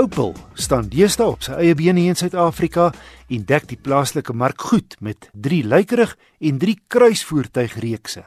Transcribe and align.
Opel 0.00 0.30
staan 0.56 0.86
deesdae 0.88 1.28
op 1.28 1.42
sy 1.44 1.52
eie 1.60 1.74
bene 1.76 2.06
in 2.08 2.16
Suid-Afrika 2.16 2.86
en 3.28 3.42
dek 3.44 3.66
die 3.68 3.76
plaaslike 3.76 4.32
mark 4.32 4.62
goed 4.70 4.94
met 5.04 5.26
3 5.36 5.58
lykerig 5.68 6.14
en 6.48 6.60
3 6.62 6.74
kruisvoertuigreekse. 6.94 8.22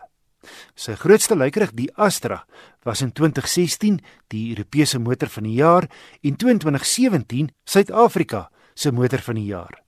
Sy 0.77 0.93
grootste 1.01 1.37
lykerig, 1.39 1.71
die 1.73 1.89
Astra, 1.97 2.43
was 2.85 3.01
in 3.01 3.09
2016 3.17 4.03
die 4.29 4.43
Europese 4.51 5.01
motor 5.01 5.31
van 5.33 5.47
die 5.49 5.55
jaar 5.63 5.87
en 6.21 6.37
2017 6.37 7.49
Suid-Afrika 7.65 8.49
se 8.75 8.93
motor 8.93 9.25
van 9.25 9.41
die 9.41 9.49
jaar. 9.49 9.79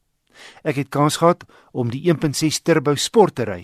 Ek 0.65 0.81
het 0.81 0.89
kans 0.89 1.19
gehad 1.21 1.45
om 1.71 1.93
die 1.93 2.01
1.6 2.09 2.63
turbo 2.65 2.95
sport 2.97 3.37
te 3.37 3.45
ry. 3.45 3.61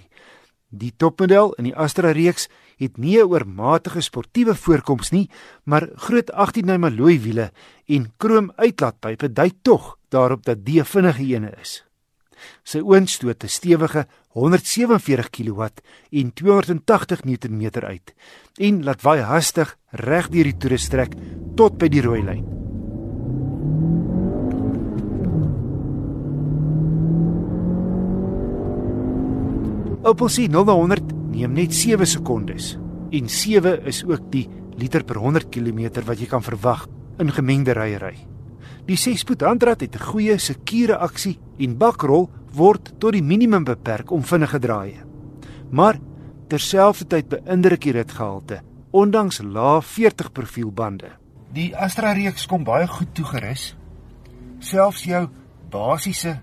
Die 0.71 0.93
topmodel 0.95 1.51
in 1.59 1.67
die 1.67 1.75
Astra 1.75 2.13
reeks 2.15 2.47
het 2.79 2.97
nie 2.97 3.19
'n 3.19 3.27
oormatige 3.27 4.01
sportiewe 4.01 4.55
voorkoms 4.55 5.11
nie, 5.11 5.29
maar 5.63 5.89
groot 5.95 6.31
18 6.31 6.65
ny 6.65 6.77
Malloy 6.77 7.19
wiele 7.19 7.51
en 7.87 8.11
krom 8.17 8.51
uitlaatpype 8.55 9.33
dui 9.33 9.51
tog 9.61 9.97
daarop 10.09 10.45
dat 10.45 10.65
die 10.65 10.79
'n 10.79 10.85
vinnige 10.85 11.23
ene 11.23 11.51
is. 11.61 11.83
Sy 12.63 12.79
oonstoot 12.79 13.43
'n 13.43 13.47
stewige 13.47 14.07
147 14.29 15.29
kW 15.29 15.61
en 16.11 16.33
280 16.33 17.23
Nm 17.23 17.69
uit 17.83 18.13
en 18.57 18.83
laat 18.83 19.01
baie 19.01 19.21
hastig 19.21 19.77
reg 19.91 20.29
deur 20.29 20.43
die 20.43 20.57
toerestrek 20.57 21.13
tot 21.55 21.77
by 21.77 21.87
die 21.87 22.01
rooi 22.01 22.23
lyn. 22.23 22.60
Opel 30.01 30.31
sê 30.33 30.47
0 30.49 30.65
na 30.65 30.73
100 30.73 31.13
neem 31.29 31.51
net 31.53 31.75
7 31.77 32.07
sekondes 32.09 32.71
en 33.13 33.27
7 33.29 33.83
is 33.85 33.99
ook 34.01 34.31
die 34.33 34.47
liter 34.81 35.03
per 35.05 35.19
100 35.21 35.51
km 35.53 36.01
wat 36.07 36.17
jy 36.17 36.25
kan 36.25 36.41
verwag 36.41 36.87
in 37.21 37.29
gemengde 37.29 37.75
ryery. 37.77 38.15
Die 38.89 38.97
6-spoed 38.97 39.45
handrat 39.45 39.85
het 39.85 39.95
'n 39.95 40.01
goeie 40.09 40.39
sekure 40.39 40.97
aksie 40.97 41.37
en 41.59 41.77
bakrol 41.77 42.29
word 42.53 42.97
tot 42.97 43.13
die 43.13 43.21
minimum 43.21 43.63
beperk 43.63 44.11
om 44.11 44.23
vinnige 44.23 44.59
draaie. 44.59 45.05
Maar 45.69 45.99
terselfdertyd 46.47 47.29
beïndruk 47.29 47.81
die 47.81 47.93
ritgehalte 47.93 48.61
ondanks 48.91 49.41
lae 49.43 49.81
40 49.81 50.31
profielbande. 50.31 51.11
Die 51.53 51.75
Astra 51.77 52.13
reeks 52.13 52.47
kom 52.47 52.63
baie 52.63 52.87
goed 52.87 53.13
toegerus. 53.13 53.75
Selfs 54.59 55.03
jou 55.03 55.29
basiese 55.69 56.41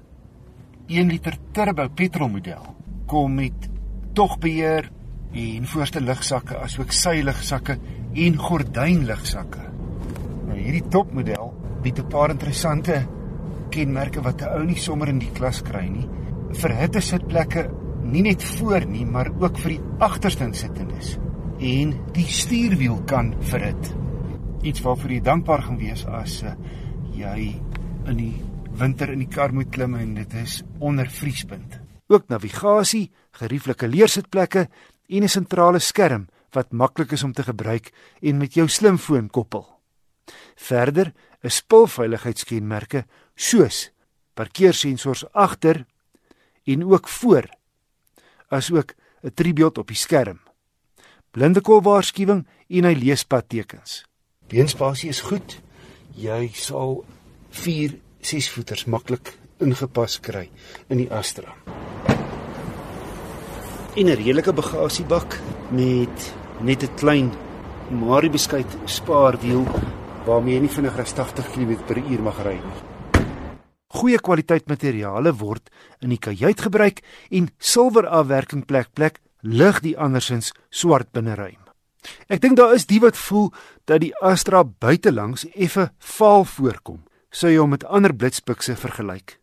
1 0.87 1.09
liter 1.09 1.37
turbo 1.53 1.89
petrolmodel 1.89 2.79
kom 3.09 3.39
met 3.41 3.69
togbeheer 4.17 4.91
en 5.39 5.69
voorste 5.71 6.01
lugsakke 6.05 6.59
asook 6.61 6.93
seilugsakke 6.93 7.79
en 8.19 8.37
gordynlugsakke. 8.41 9.65
Nou 10.49 10.59
hierdie 10.59 10.85
topmodel 10.93 11.53
bied 11.83 11.99
'n 11.99 12.09
paar 12.09 12.31
interessante 12.31 13.07
kenmerke 13.71 14.21
wat 14.21 14.43
'n 14.43 14.53
ou 14.57 14.65
nie 14.65 14.77
sommer 14.77 15.09
in 15.09 15.19
die 15.19 15.33
klas 15.33 15.63
kry 15.63 15.87
nie. 15.89 16.09
Vir 16.53 16.77
hitte 16.81 17.01
sitplekke 17.01 17.71
nie 18.03 18.23
net 18.23 18.43
voor 18.43 18.87
nie, 18.87 19.05
maar 19.05 19.31
ook 19.41 19.59
vir 19.59 19.71
die 19.71 19.83
agterste 19.99 20.45
insittendes. 20.45 21.19
En 21.61 21.95
die 22.13 22.27
stuurwiel 22.27 23.03
kan 23.07 23.35
verhit. 23.41 23.97
Iets 24.63 24.81
waarvoor 24.81 25.11
jy 25.11 25.21
dankbaar 25.21 25.63
gaan 25.63 25.79
wees 25.79 26.07
as 26.07 26.43
uh, 26.43 26.55
jy 27.13 27.61
in 28.07 28.17
die 28.17 28.35
winter 28.79 29.13
in 29.13 29.19
die 29.19 29.29
kar 29.29 29.53
moet 29.53 29.71
klim 29.71 29.95
en 29.95 30.15
dit 30.15 30.35
is 30.35 30.63
onder 30.79 31.11
vriespunt 31.11 31.88
ook 32.09 32.29
navigasie, 32.29 33.11
gerieflike 33.31 33.89
leersitplekke 33.89 34.69
en 35.09 35.23
'n 35.23 35.29
sentrale 35.29 35.79
skerm 35.79 36.29
wat 36.51 36.73
maklik 36.73 37.13
is 37.13 37.23
om 37.23 37.33
te 37.33 37.43
gebruik 37.43 37.93
en 38.21 38.37
met 38.37 38.55
jou 38.55 38.69
slimfoon 38.69 39.31
koppel. 39.31 39.67
Verder 40.55 41.13
is 41.41 41.55
spulveiligheidskenmerke 41.55 43.05
soos 43.35 43.91
parkeersensors 44.35 45.33
agter 45.33 45.87
en 46.65 46.85
ook 46.85 47.09
voor 47.09 47.49
asook 48.49 48.95
'n 49.23 49.35
tribeeld 49.35 49.79
op 49.79 49.87
die 49.87 49.97
skerm. 49.97 50.41
Blindekol 51.31 51.83
waarskuwing 51.83 52.47
en 52.69 52.85
hy 52.85 52.95
leespadtekens. 52.95 54.05
Beenspasie 54.49 55.09
is 55.09 55.21
goed. 55.21 55.61
Jy 56.15 56.51
sal 56.55 57.05
4 57.51 57.99
6 58.21 58.51
voeters 58.51 58.85
maklik 58.85 59.39
ingepas 59.59 60.21
kry 60.21 60.51
in 60.89 60.97
die 60.97 61.11
Astra 61.13 61.78
en 63.99 64.07
'n 64.07 64.15
redelike 64.15 64.53
bagasiebak 64.53 65.41
met 65.71 66.35
net 66.61 66.83
'n 66.83 66.95
klein 66.95 67.33
Marie 67.91 68.31
beskuit 68.31 68.71
spaarwiel 68.85 69.65
waarmee 70.27 70.55
jy 70.55 70.61
nie 70.61 70.75
vinniger 70.77 71.01
as 71.01 71.15
80 71.15 71.51
km/h 71.53 72.23
mag 72.23 72.39
ry 72.45 72.55
nie. 72.55 72.79
Goeie 73.89 74.21
kwaliteit 74.21 74.69
materiale 74.69 75.33
word 75.35 75.71
in 76.01 76.11
die 76.11 76.19
kajuit 76.19 76.61
gebruik 76.61 77.01
en 77.31 77.51
silwer 77.59 78.07
afwerking 78.07 78.67
plek 78.67 78.89
plek 78.95 79.21
lig 79.41 79.81
die 79.81 79.99
andersins 79.99 80.53
swart 80.71 81.11
binneruim. 81.13 81.63
Ek 82.29 82.41
dink 82.41 82.57
daar 82.57 82.75
is 82.75 82.87
die 82.87 83.01
wat 83.01 83.17
voel 83.17 83.53
dat 83.85 84.01
die 84.01 84.15
Astra 84.21 84.65
buitelangs 84.65 85.47
effe 85.55 85.91
vaal 85.99 86.45
voorkom, 86.45 87.03
sou 87.31 87.51
jy 87.51 87.59
hom 87.59 87.71
met 87.71 87.85
ander 87.85 88.15
blitspikse 88.15 88.77
vergelyk. 88.77 89.41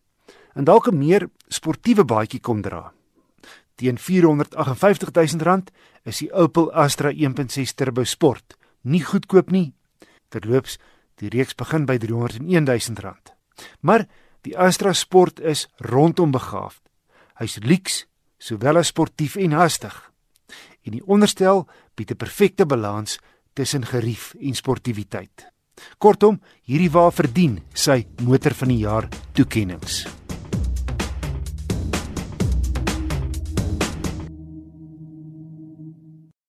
En 0.54 0.64
dalk 0.64 0.88
'n 0.88 0.98
meer 0.98 1.28
sportiewe 1.48 2.04
baadjie 2.04 2.40
kom 2.40 2.62
dra. 2.62 2.95
Teen 3.76 3.98
R458 3.98 5.36
000 5.36 5.62
is 6.04 6.18
die 6.18 6.32
Opel 6.32 6.70
Astra 6.72 7.10
1.6 7.12 7.74
Turbo 7.76 8.04
Sport 8.04 8.56
nie 8.86 9.02
goedkoop 9.02 9.50
nie. 9.50 9.72
Terloops, 10.30 10.78
die 11.20 11.30
reeks 11.32 11.56
begin 11.58 11.86
by 11.88 11.98
R301 11.98 12.90
000. 13.00 13.14
Maar 13.80 14.06
die 14.46 14.56
Astra 14.58 14.92
Sport 14.94 15.40
is 15.40 15.66
rondom 15.82 16.30
begaafd. 16.34 16.82
Hy's 17.40 17.58
lyks, 17.64 18.04
sowel 18.38 18.80
as 18.80 18.92
sportief 18.92 19.36
en 19.36 19.56
hastig. 19.58 19.94
En 20.86 20.94
die 20.94 21.04
onderstel 21.04 21.66
bied 21.96 22.10
'n 22.10 22.16
perfekte 22.16 22.66
balans 22.66 23.18
tussen 23.54 23.84
gerief 23.84 24.34
en 24.40 24.54
sportiwiteit. 24.54 25.50
Kortom, 25.98 26.40
hierdie 26.62 26.90
wa 26.90 27.10
verdien 27.10 27.60
sy 27.74 28.06
motor 28.22 28.54
van 28.54 28.68
die 28.68 28.78
jaar 28.78 29.08
toekenninge. 29.32 30.15